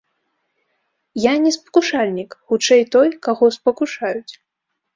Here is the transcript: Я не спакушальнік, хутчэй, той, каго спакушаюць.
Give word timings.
Я 1.23 1.33
не 1.43 1.51
спакушальнік, 1.59 2.31
хутчэй, 2.49 2.83
той, 2.99 3.07
каго 3.31 3.53
спакушаюць. 3.61 4.33